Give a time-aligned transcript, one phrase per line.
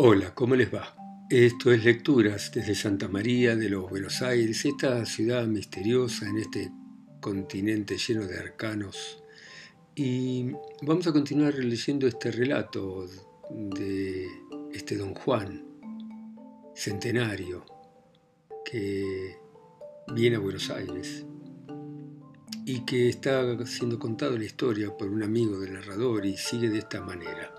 [0.00, 0.94] Hola, ¿cómo les va?
[1.28, 6.70] Esto es Lecturas desde Santa María de los Buenos Aires, esta ciudad misteriosa en este
[7.20, 9.24] continente lleno de arcanos.
[9.96, 10.52] Y
[10.82, 13.08] vamos a continuar leyendo este relato
[13.50, 14.24] de
[14.72, 15.66] este don Juan,
[16.76, 17.66] centenario,
[18.64, 19.36] que
[20.14, 21.26] viene a Buenos Aires
[22.64, 26.78] y que está siendo contado la historia por un amigo del narrador y sigue de
[26.78, 27.52] esta manera.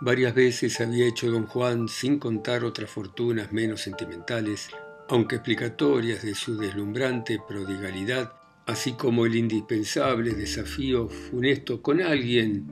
[0.00, 4.68] Varias veces había hecho don Juan, sin contar otras fortunas menos sentimentales,
[5.08, 8.32] aunque explicatorias de su deslumbrante prodigalidad,
[8.66, 12.66] así como el indispensable desafío funesto con alguien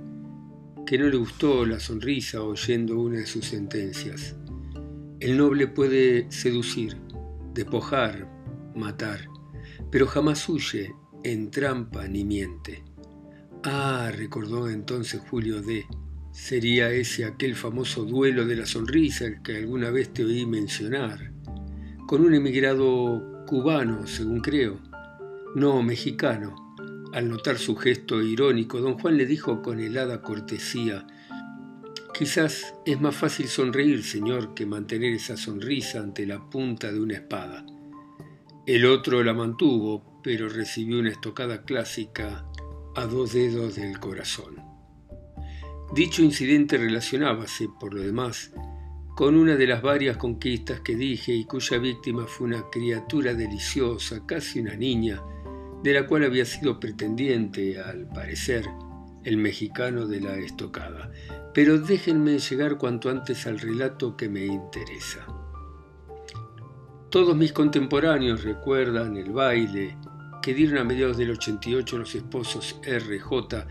[0.87, 4.37] que no le gustó la sonrisa oyendo una de sus sentencias.
[5.19, 6.97] El noble puede seducir,
[7.53, 8.31] despojar,
[8.77, 9.27] matar,
[9.91, 12.85] pero jamás huye, entrampa ni miente.
[13.65, 15.85] Ah, recordó entonces Julio D
[16.37, 21.33] Sería ese aquel famoso duelo de la sonrisa que alguna vez te oí mencionar,
[22.07, 24.79] con un emigrado cubano, según creo,
[25.55, 26.77] no mexicano.
[27.15, 31.07] Al notar su gesto irónico, don Juan le dijo con helada cortesía,
[32.13, 37.15] Quizás es más fácil sonreír, señor, que mantener esa sonrisa ante la punta de una
[37.15, 37.65] espada.
[38.67, 42.47] El otro la mantuvo, pero recibió una estocada clásica
[42.95, 44.66] a dos dedos del corazón.
[45.95, 48.53] Dicho incidente relacionábase, por lo demás,
[49.15, 54.27] con una de las varias conquistas que dije y cuya víctima fue una criatura deliciosa,
[54.27, 55.23] casi una niña,
[55.83, 58.67] de la cual había sido pretendiente, al parecer,
[59.25, 61.11] el mexicano de la estocada.
[61.55, 65.25] Pero déjenme llegar cuanto antes al relato que me interesa.
[67.09, 69.97] Todos mis contemporáneos recuerdan el baile
[70.43, 73.67] que dieron a mediados del 88 los esposos RJ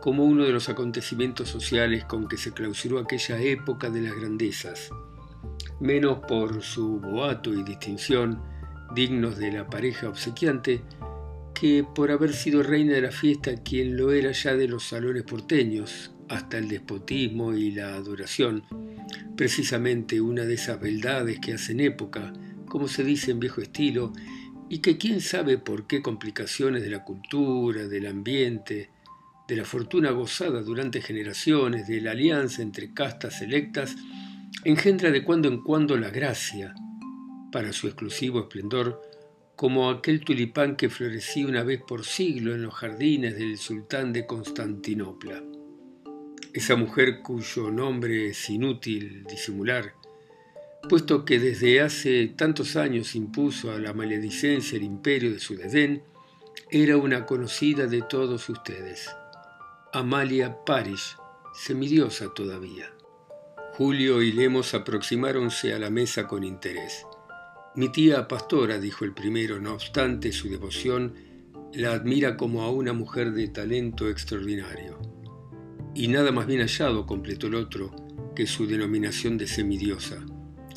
[0.00, 4.90] como uno de los acontecimientos sociales con que se clausuró aquella época de las grandezas,
[5.80, 8.40] menos por su boato y distinción,
[8.94, 10.82] dignos de la pareja obsequiante,
[11.54, 15.24] que por haber sido reina de la fiesta quien lo era ya de los salones
[15.24, 18.62] porteños, hasta el despotismo y la adoración,
[19.36, 22.32] precisamente una de esas beldades que hacen época,
[22.66, 24.12] como se dice en viejo estilo,
[24.68, 28.90] y que quién sabe por qué complicaciones de la cultura, del ambiente,
[29.48, 33.96] de la fortuna gozada durante generaciones, de la alianza entre castas selectas,
[34.62, 36.74] engendra de cuando en cuando la gracia,
[37.50, 39.00] para su exclusivo esplendor,
[39.56, 44.26] como aquel tulipán que florecía una vez por siglo en los jardines del sultán de
[44.26, 45.42] Constantinopla.
[46.52, 49.94] Esa mujer cuyo nombre es inútil disimular,
[50.88, 56.02] puesto que desde hace tantos años impuso a la maledicencia el imperio de su desdén,
[56.70, 59.08] era una conocida de todos ustedes.
[59.94, 61.16] Amalia Parish,
[61.54, 62.92] semidiosa todavía.
[63.72, 67.06] Julio y Lemos aproximáronse a la mesa con interés.
[67.74, 71.14] Mi tía pastora, dijo el primero, no obstante su devoción,
[71.72, 74.98] la admira como a una mujer de talento extraordinario.
[75.94, 77.90] Y nada más bien hallado, completó el otro,
[78.36, 80.18] que su denominación de semidiosa.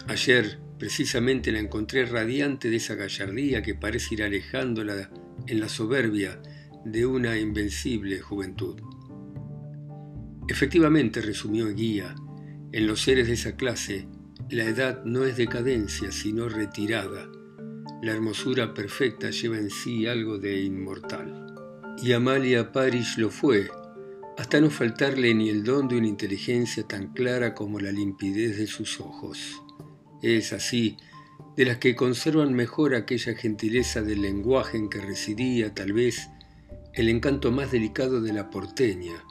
[0.07, 5.09] Ayer, precisamente, la encontré radiante de esa gallardía que parece ir alejándola
[5.47, 6.41] en la soberbia
[6.85, 8.81] de una invencible juventud.
[10.47, 12.15] Efectivamente, resumió Guía,
[12.71, 14.07] en los seres de esa clase,
[14.49, 17.29] la edad no es decadencia, sino retirada.
[18.01, 21.53] La hermosura perfecta lleva en sí algo de inmortal.
[22.01, 23.69] Y Amalia Parish lo fue,
[24.37, 28.67] hasta no faltarle ni el don de una inteligencia tan clara como la limpidez de
[28.67, 29.61] sus ojos.
[30.21, 30.97] Es así,
[31.55, 36.29] de las que conservan mejor aquella gentileza del lenguaje en que residía, tal vez,
[36.93, 39.23] el encanto más delicado de la porteña,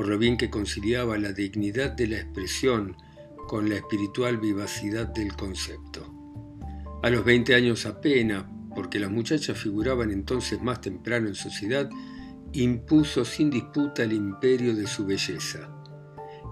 [0.00, 2.96] por lo bien que conciliaba la dignidad de la expresión
[3.46, 6.10] con la espiritual vivacidad del concepto.
[7.02, 11.90] A los 20 años apenas, porque las muchachas figuraban entonces más temprano en sociedad,
[12.54, 15.70] impuso sin disputa el imperio de su belleza.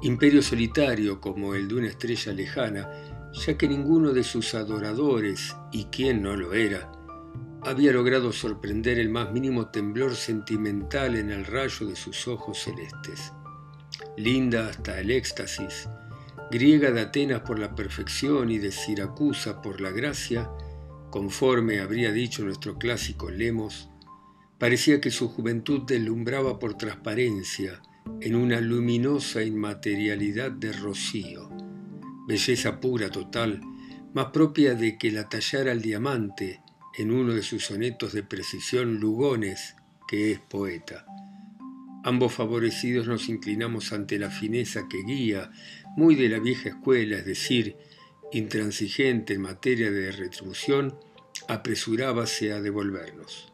[0.02, 2.86] Imperio solitario como el de una estrella lejana,
[3.32, 6.92] ya que ninguno de sus adoradores, y quien no lo era,
[7.62, 13.32] había logrado sorprender el más mínimo temblor sentimental en el rayo de sus ojos celestes.
[14.18, 15.88] Linda hasta el éxtasis,
[16.50, 20.50] griega de Atenas por la perfección y de Siracusa por la gracia,
[21.10, 23.90] conforme habría dicho nuestro clásico Lemos,
[24.58, 27.80] parecía que su juventud deslumbraba por transparencia
[28.20, 31.48] en una luminosa inmaterialidad de rocío,
[32.26, 33.60] belleza pura total,
[34.14, 36.60] más propia de que la tallara el diamante,
[36.96, 39.76] en uno de sus sonetos de precisión Lugones,
[40.08, 41.06] que es poeta.
[42.04, 45.50] Ambos favorecidos nos inclinamos ante la fineza que guía,
[45.96, 47.76] muy de la vieja escuela, es decir,
[48.32, 50.94] intransigente en materia de retribución,
[51.48, 53.50] apresurábase a devolvernos.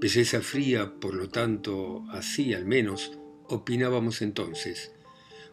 [0.00, 3.12] Belleza fría, por lo tanto, así al menos,
[3.48, 4.92] opinábamos entonces.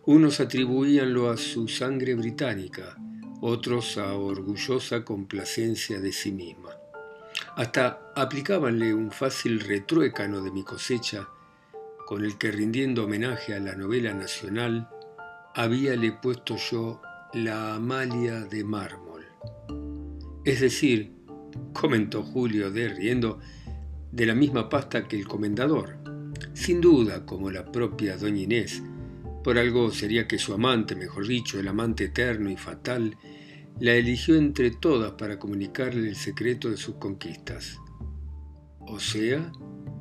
[0.06, 2.98] Unos atribuíanlo a su sangre británica,
[3.42, 6.70] otros a orgullosa complacencia de sí misma.
[7.56, 11.28] Hasta aplicábanle un fácil retruécano de mi cosecha,
[12.08, 14.88] con el que rindiendo homenaje a la novela nacional,
[15.54, 17.02] habíale puesto yo
[17.34, 19.26] la Amalia de mármol.
[20.46, 21.12] Es decir,
[21.74, 23.40] comentó Julio de riendo,
[24.10, 25.98] de la misma pasta que el comendador.
[26.54, 28.82] Sin duda, como la propia doña Inés,
[29.44, 33.18] por algo sería que su amante, mejor dicho, el amante eterno y fatal,
[33.82, 37.82] la eligió entre todas para comunicarle el secreto de sus conquistas.
[38.80, 39.52] ¿O sea?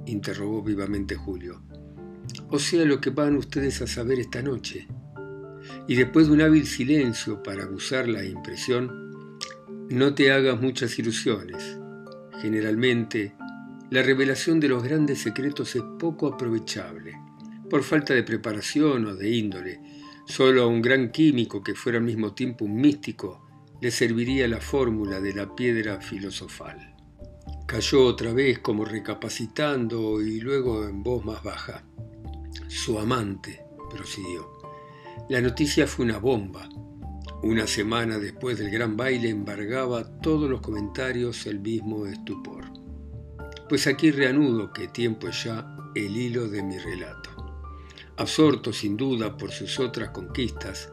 [0.06, 1.65] interrogó vivamente Julio.
[2.50, 4.86] O sea lo que van ustedes a saber esta noche.
[5.88, 9.38] Y después de un hábil silencio para abusar la impresión,
[9.88, 11.78] no te hagas muchas ilusiones.
[12.40, 13.34] Generalmente,
[13.90, 17.14] la revelación de los grandes secretos es poco aprovechable,
[17.70, 19.80] por falta de preparación o de índole.
[20.26, 23.46] Solo a un gran químico que fuera al mismo tiempo un místico
[23.80, 26.94] le serviría la fórmula de la piedra filosofal.
[27.66, 31.84] Cayó otra vez como recapacitando y luego en voz más baja.
[32.68, 34.56] Su amante, prosiguió.
[35.28, 36.68] La noticia fue una bomba.
[37.42, 42.64] Una semana después del gran baile embargaba todos los comentarios el mismo estupor.
[43.68, 47.30] Pues aquí reanudo que tiempo es ya el hilo de mi relato.
[48.16, 50.92] Absorto sin duda por sus otras conquistas,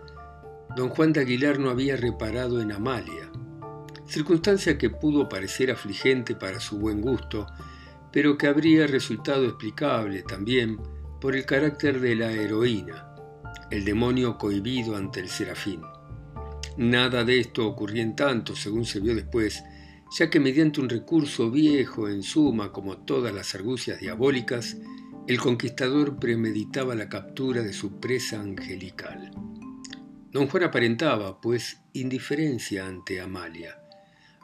[0.75, 3.31] don Juan de Aguilar no había reparado en Amalia,
[4.07, 7.48] circunstancia que pudo parecer afligente para su buen gusto,
[8.12, 10.80] pero que habría resultado explicable también
[11.23, 13.15] por el carácter de la heroína,
[13.71, 15.79] el demonio cohibido ante el serafín.
[16.75, 19.63] Nada de esto ocurría en tanto, según se vio después,
[20.19, 24.75] ya que mediante un recurso viejo, en suma, como todas las argucias diabólicas,
[25.25, 29.31] el conquistador premeditaba la captura de su presa angelical.
[30.29, 33.79] Don Juan aparentaba, pues, indiferencia ante Amalia,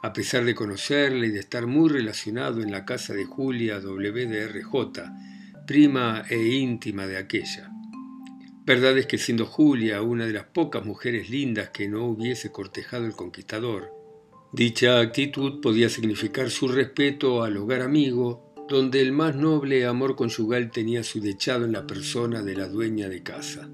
[0.02, 5.39] a pesar de conocerla y de estar muy relacionado en la casa de Julia WDRJ,
[5.70, 7.70] prima e íntima de aquella.
[8.66, 13.06] Verdad es que siendo Julia una de las pocas mujeres lindas que no hubiese cortejado
[13.06, 13.94] el conquistador,
[14.52, 20.72] dicha actitud podía significar su respeto al hogar amigo, donde el más noble amor conyugal
[20.72, 23.70] tenía su dechado en la persona de la dueña de casa.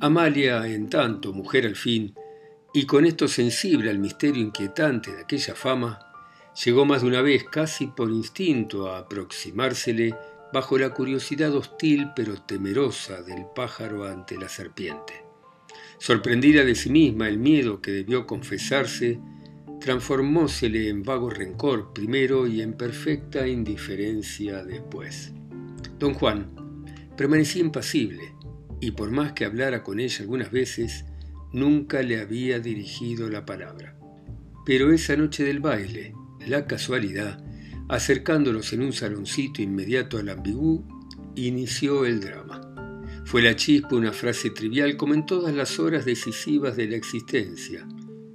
[0.00, 2.14] Amalia, en tanto, mujer al fin,
[2.74, 5.98] y con esto sensible al misterio inquietante de aquella fama,
[6.62, 10.14] llegó más de una vez casi por instinto a aproximársele
[10.52, 15.24] bajo la curiosidad hostil pero temerosa del pájaro ante la serpiente.
[15.98, 19.20] Sorprendida de sí misma, el miedo que debió confesarse
[19.80, 25.32] transformósele en vago rencor primero y en perfecta indiferencia después.
[25.98, 28.32] Don Juan permanecía impasible
[28.80, 31.04] y por más que hablara con ella algunas veces,
[31.52, 33.96] nunca le había dirigido la palabra.
[34.66, 36.14] Pero esa noche del baile,
[36.46, 37.41] la casualidad,
[37.88, 40.84] acercándolos en un saloncito inmediato al ambigú,
[41.34, 42.60] inició el drama.
[43.24, 47.86] Fue la chispa una frase trivial como en todas las horas decisivas de la existencia.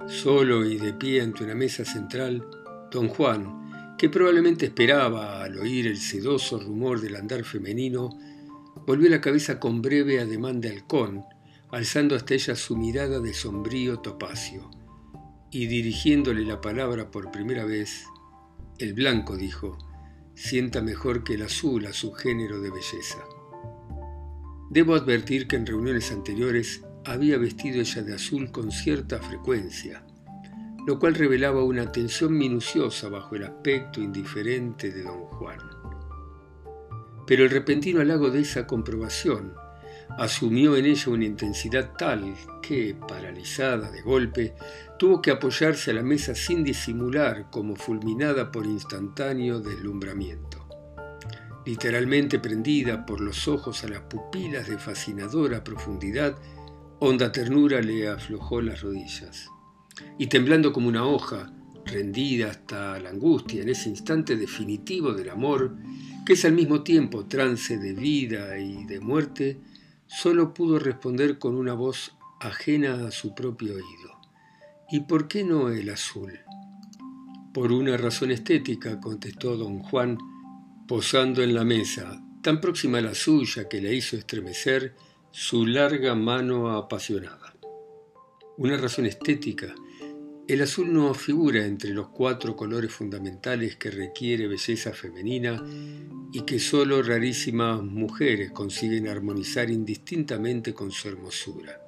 [0.06, 2.44] Solo y de pie ante una mesa central,
[2.90, 8.10] don Juan, que probablemente esperaba al oír el sedoso rumor del andar femenino,
[8.86, 11.24] volvió la cabeza con breve ademán de halcón,
[11.70, 14.70] alzando hasta ella su mirada de sombrío topacio,
[15.50, 18.06] y dirigiéndole la palabra por primera vez,
[18.78, 19.76] el blanco dijo,
[20.34, 23.18] sienta mejor que el azul a su género de belleza.
[24.70, 30.04] Debo advertir que en reuniones anteriores había vestido ella de azul con cierta frecuencia,
[30.86, 35.58] lo cual revelaba una atención minuciosa bajo el aspecto indiferente de don Juan.
[37.26, 39.54] Pero el repentino halago de esa comprobación
[40.16, 44.54] asumió en ella una intensidad tal que, paralizada de golpe,
[44.98, 50.66] tuvo que apoyarse a la mesa sin disimular como fulminada por instantáneo deslumbramiento.
[51.66, 56.36] Literalmente prendida por los ojos a las pupilas de fascinadora profundidad,
[56.98, 59.50] honda ternura le aflojó las rodillas.
[60.18, 61.52] Y temblando como una hoja,
[61.84, 65.76] rendida hasta la angustia en ese instante definitivo del amor,
[66.24, 69.60] que es al mismo tiempo trance de vida y de muerte,
[70.08, 74.20] solo pudo responder con una voz ajena a su propio oído.
[74.90, 76.40] ¿Y por qué no el azul?
[77.52, 80.18] Por una razón estética, contestó don Juan,
[80.86, 84.94] posando en la mesa, tan próxima a la suya que la hizo estremecer
[85.30, 87.54] su larga mano apasionada.
[88.56, 89.74] Una razón estética.
[90.48, 95.62] El azul no figura entre los cuatro colores fundamentales que requiere belleza femenina
[96.32, 101.82] y que solo rarísimas mujeres consiguen armonizar indistintamente con su hermosura.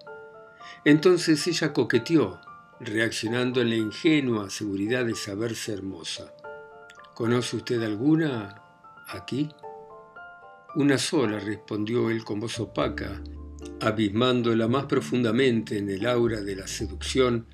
[0.85, 2.38] Entonces ella coqueteó,
[2.81, 6.35] reaccionando en la ingenua seguridad de saberse hermosa.
[7.14, 8.61] ¿Conoce usted alguna
[9.09, 9.49] aquí?
[10.75, 13.23] Una sola, respondió él con voz opaca,
[13.81, 17.47] abismándola más profundamente en el aura de la seducción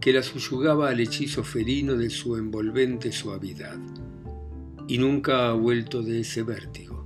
[0.00, 3.78] que la subyugaba al hechizo felino de su envolvente suavidad.
[4.86, 7.04] Y nunca ha vuelto de ese vértigo.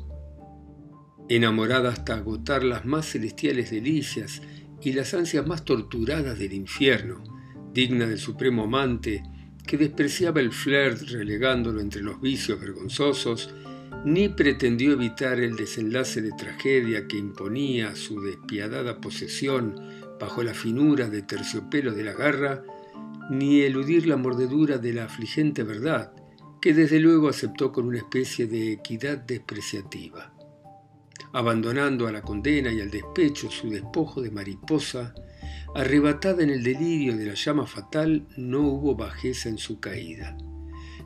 [1.28, 4.42] Enamorada hasta agotar las más celestiales delicias
[4.80, 7.22] y las ansias más torturadas del infierno,
[7.72, 9.22] digna del supremo amante,
[9.66, 13.54] que despreciaba el flirt relegándolo entre los vicios vergonzosos
[14.04, 19.76] ni pretendió evitar el desenlace de tragedia que imponía su despiadada posesión
[20.18, 22.64] bajo la finura de terciopelo de la garra,
[23.30, 26.12] ni eludir la mordedura de la afligente verdad,
[26.60, 30.32] que desde luego aceptó con una especie de equidad despreciativa.
[31.32, 35.14] Abandonando a la condena y al despecho su despojo de mariposa,
[35.74, 40.36] arrebatada en el delirio de la llama fatal, no hubo bajeza en su caída.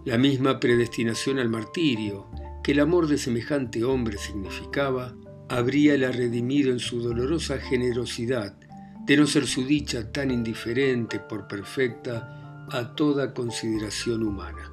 [0.05, 2.29] La misma predestinación al martirio,
[2.63, 5.17] que el amor de semejante hombre significaba,
[5.49, 8.59] habríala redimido en su dolorosa generosidad,
[9.07, 14.73] de no ser su dicha tan indiferente por perfecta a toda consideración humana.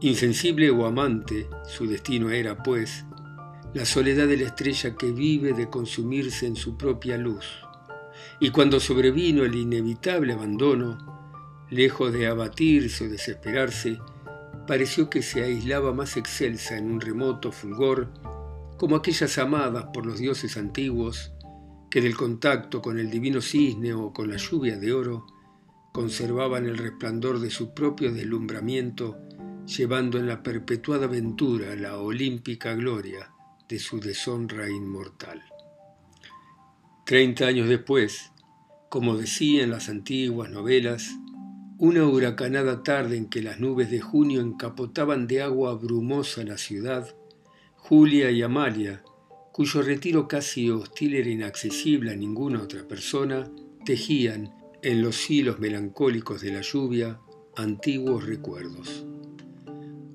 [0.00, 3.04] Insensible o amante, su destino era, pues,
[3.74, 7.46] la soledad de la estrella que vive de consumirse en su propia luz.
[8.40, 10.98] Y cuando sobrevino el inevitable abandono,
[11.70, 14.00] lejos de abatirse o desesperarse,
[14.66, 18.08] pareció que se aislaba más excelsa en un remoto fulgor,
[18.78, 21.32] como aquellas amadas por los dioses antiguos,
[21.92, 25.26] que del contacto con el divino cisne o con la lluvia de oro,
[25.92, 29.18] conservaban el resplandor de su propio deslumbramiento,
[29.66, 33.30] llevando en la perpetuada aventura la olímpica gloria
[33.68, 35.42] de su deshonra inmortal.
[37.04, 38.32] Treinta años después,
[38.88, 41.10] como decían las antiguas novelas,
[41.76, 47.14] una huracanada tarde en que las nubes de junio encapotaban de agua brumosa la ciudad,
[47.76, 49.02] Julia y Amalia,
[49.52, 53.50] cuyo retiro casi hostil era inaccesible a ninguna otra persona,
[53.84, 57.20] tejían en los hilos melancólicos de la lluvia
[57.56, 59.04] antiguos recuerdos.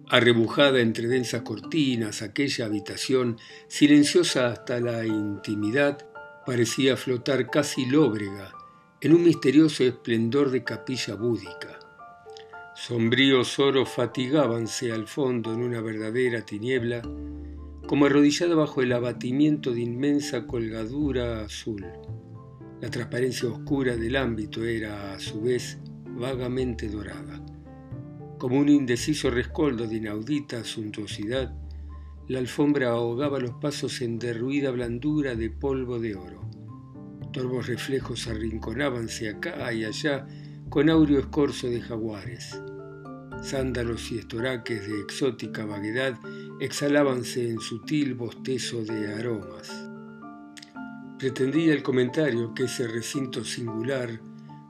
[0.09, 6.07] Arrebujada entre densas cortinas, aquella habitación, silenciosa hasta la intimidad,
[6.45, 8.53] parecía flotar casi lóbrega
[9.01, 11.79] en un misterioso esplendor de capilla búdica.
[12.73, 17.01] Sombríos oros fatigábanse al fondo en una verdadera tiniebla,
[17.87, 21.85] como arrodillada bajo el abatimiento de inmensa colgadura azul.
[22.81, 27.41] La transparencia oscura del ámbito era, a su vez, vagamente dorada.
[28.37, 31.55] Como un indeciso rescoldo de inaudita suntuosidad,
[32.27, 36.41] la alfombra ahogaba los pasos en derruida blandura de polvo de oro.
[37.31, 40.27] Torvos reflejos arrinconábanse acá y allá
[40.69, 42.61] con áureo escorzo de jaguares.
[43.41, 46.19] Sándalos y estoraques de exótica vaguedad
[46.59, 49.71] exhalábanse en sutil bostezo de aromas.
[51.19, 54.19] Pretendía el comentario que ese recinto singular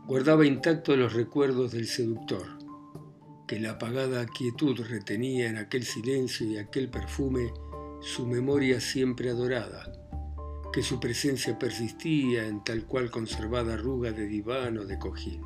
[0.05, 2.45] guardaba intactos los recuerdos del seductor,
[3.47, 7.53] que la apagada quietud retenía en aquel silencio y aquel perfume
[8.01, 9.91] su memoria siempre adorada,
[10.73, 15.41] que su presencia persistía en tal cual conservada arruga de diván o de cojín.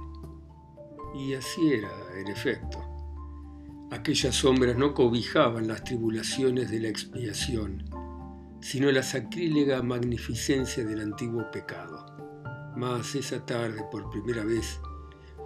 [1.15, 2.90] Y así era, en efecto.
[3.91, 7.83] Aquellas sombras no cobijaban las tribulaciones de la expiación,
[8.61, 12.05] sino la sacrílega magnificencia del antiguo pecado.
[12.77, 14.79] Mas esa tarde, por primera vez,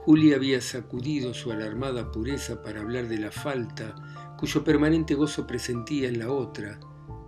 [0.03, 3.95] Julia había sacudido su alarmada pureza para hablar de la falta
[4.37, 6.79] cuyo permanente gozo presentía en la otra,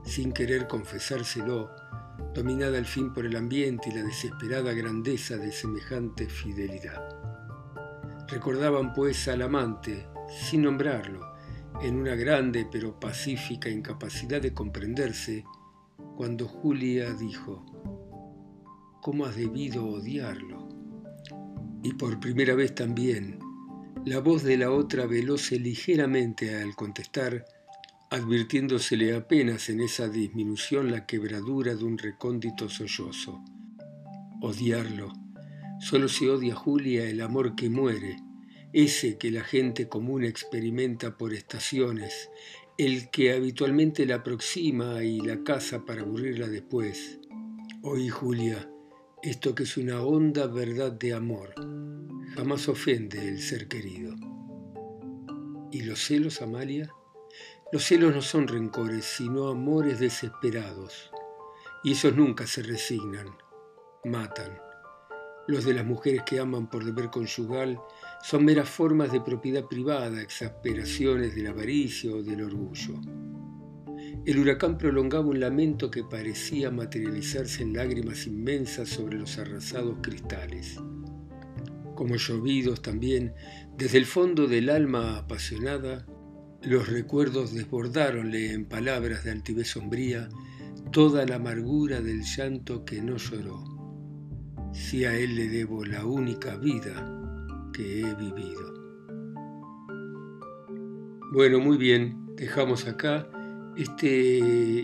[0.04, 1.72] sin querer confesárselo,
[2.36, 7.02] dominada al fin por el ambiente y la desesperada grandeza de semejante fidelidad.
[8.28, 11.22] Recordaban pues al amante, sin nombrarlo,
[11.82, 15.46] en una grande pero pacífica incapacidad de comprenderse,
[16.16, 17.66] cuando Julia dijo,
[19.02, 20.68] ¿cómo has debido odiarlo?
[21.84, 23.40] Y por primera vez también,
[24.06, 27.46] la voz de la otra velóse ligeramente al contestar,
[28.10, 33.44] advirtiéndosele apenas en esa disminución la quebradura de un recóndito sollozo.
[34.42, 35.14] Odiarlo.
[35.80, 38.18] Solo se odia Julia el amor que muere,
[38.74, 42.30] ese que la gente común experimenta por estaciones,
[42.78, 47.20] el que habitualmente la aproxima y la caza para aburrirla después.
[47.82, 48.70] Oí, Julia,
[49.24, 51.56] esto que es una honda verdad de amor,
[52.36, 54.16] jamás ofende el ser querido.
[55.72, 56.92] ¿Y los celos, Amalia?
[57.72, 61.12] Los celos no son rencores, sino amores desesperados,
[61.84, 63.28] y esos nunca se resignan,
[64.06, 64.67] matan.
[65.48, 67.80] Los de las mujeres que aman por deber conyugal
[68.22, 73.00] son meras formas de propiedad privada, exasperaciones del avaricia o del orgullo.
[74.26, 80.78] El huracán prolongaba un lamento que parecía materializarse en lágrimas inmensas sobre los arrasados cristales.
[81.96, 83.34] Como llovidos también,
[83.78, 86.06] desde el fondo del alma apasionada,
[86.62, 90.28] los recuerdos desbordaronle en palabras de altivez sombría
[90.92, 93.77] toda la amargura del llanto que no lloró.
[94.72, 96.94] Si a él le debo la única vida
[97.74, 98.74] que he vivido.
[101.34, 103.30] Bueno, muy bien, dejamos acá
[103.76, 104.40] este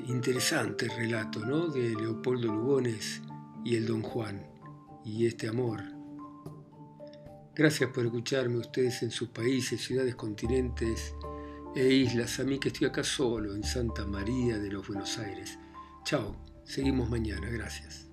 [0.07, 1.67] interesante relato ¿no?
[1.67, 3.21] de Leopoldo Lugones
[3.65, 4.45] y el Don Juan
[5.05, 5.81] y este amor.
[7.55, 11.15] Gracias por escucharme ustedes en sus países, ciudades, continentes
[11.75, 12.39] e islas.
[12.39, 15.57] A mí que estoy acá solo en Santa María de los Buenos Aires.
[16.03, 18.09] Chao, seguimos mañana, gracias.